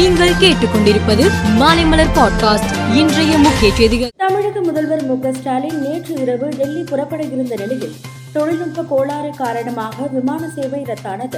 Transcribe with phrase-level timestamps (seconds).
[0.00, 2.94] நீங்கள் கேட்டுக்கொண்டிருப்பது மாலைமலர் பாட்காஸ்ட்.
[2.94, 4.08] இன்றைய முக்கிய செய்திகள்.
[4.16, 7.94] தமிழக முதல்வர் மு ஸ்டாலின் நேற்று இரவு டெல்லி புறப்பட இருந்த நிலையில்
[8.32, 11.36] தொழில்நுட்ப கோளாறு காரணமாக விமான சேவை ரத்தானது.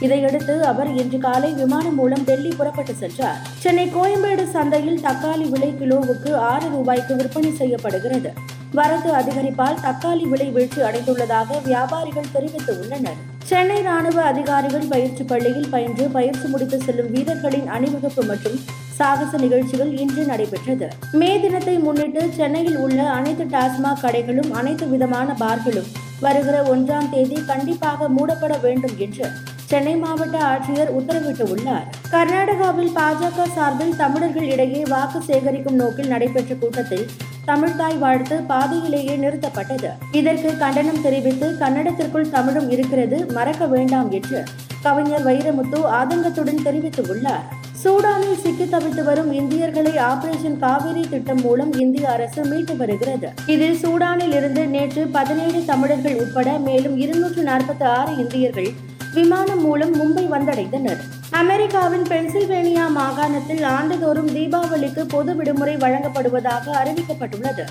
[0.00, 3.40] இதையடுத்து அவர் இன்று காலை விமானம் மூலம் டெல்லி புறப்பட்டு சென்றார்.
[3.58, 8.32] சென்னை கோயம்பேடு சந்தையில் தக்காளி விலை கிலோவுக்கு ஆறு ரூபாய்க்கு விற்பனை செய்யப்படுகிறது.
[8.72, 13.33] வரத்து அதிகரிப்பால் தக்காளி விலை வீழ்ச்சி அடைந்துள்ளதாக வியாபாரிகள் தெரிவித்துள்ளனர்.
[13.48, 18.58] சென்னை ராணுவ அதிகாரிகள் பயிற்சி பள்ளியில் பயின்று பயிற்சி முடித்து செல்லும் வீரர்களின் அணிவகுப்பு மற்றும்
[18.96, 20.86] சாகச நிகழ்ச்சிகள் இன்று நடைபெற்றது.
[21.12, 25.90] மே தினத்தை முன்னிட்டு சென்னையில் உள்ள அனைத்து டாஸ்மாக் கடைகளும் அனைத்து விதமான பார்களும்
[26.20, 29.26] வருகிற ஒன்றாம் தேதி கண்டிப்பாக மூடப்பட வேண்டும் என்று
[29.74, 37.06] சென்னை மாவட்ட ஆட்சியர் உத்தரவிட்டுள்ளார் கர்நாடகாவில் பாஜக சார்பில் தமிழர்கள் இடையே வாக்கு சேகரிக்கும் நோக்கில் நடைபெற்ற கூட்டத்தில்
[37.46, 39.90] தமிழ்தாய் வாழ்த்து பாதையிலேயே நிறுத்தப்பட்டது.
[40.12, 44.44] இதற்கு கண்டனம் தெரிவித்து கன்னடத்திற்குள் தமிழும் இருக்கிறது மறக்க வேண்டாம் என்று
[44.82, 47.44] கவிஞர் வைரமுத்து ஆதங்கத்துடன் தெரிவித்துள்ளார்
[47.84, 53.32] சூடானில் சிக்கி தவித்து வரும் இந்தியர்களை ஆபரேஷன் காவிரி திட்டம் மூலம் இந்திய அரசு மீட்டு வருகிறது.
[53.46, 58.72] இதில் சூடானில் இருந்து நேற்று பதினேழு தமிழர்கள் உட்பட மேலும் இருநூற்று நாற்பத்தி ஆறு இந்தியர்கள்
[59.14, 61.00] விமானம் மூலம் மும்பை வந்தடைந்தனர்
[61.40, 67.64] அமெரிக்காவின் பென்சில்வேனியா மாகாணத்தில் ஆண்டுதோறும் தீபாவளிக்கு பொது விடுமுறை வழங்கப்படுவதாக அறிவிக்கப்பட்டுள்ளது.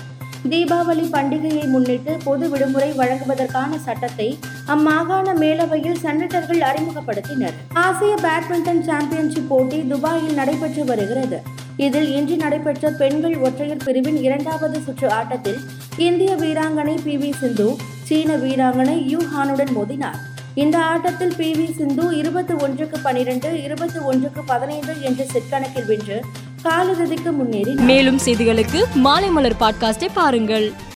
[0.52, 4.28] தீபாவளி பண்டிகையை முன்னிட்டு பொது விடுமுறை வழங்குவதற்கான சட்டத்தை
[4.74, 7.56] அம்மாகாண மேலவையில் செனட்டர்கள் அறிமுகப்படுத்தினர்.
[7.84, 11.40] ஆசிய பேட்மிண்டன் சாம்பியன்ஷிப் போட்டி துபாயில் நடைபெற்று வருகிறது.
[11.76, 15.60] இதில் இன்று நடைபெற்ற பெண்கள் ஒற்றையர் பிரிவின் இரண்டாவது சுற்று ஆட்டத்தில்
[16.08, 17.68] இந்திய வீராங்கனை பி வி சிந்து
[18.08, 20.20] சீன வீராங்கனை யூ ஹானுடன் மோதினார்.
[20.54, 26.24] இந்த ஆட்டத்தில் பி வி சிந்து இருபத்தி ஒன்றுக்கு பனிரெண்டு இருபத்தி ஒன்றுக்கு பதினைந்து என்ற செட் கணக்கில் வென்று
[26.62, 30.72] காலிறுதிக்கு முன்னேறி மேலும் செய்திகளுக்கு மாலைமலர் பாட்காஸ்டை பாருங்கள்.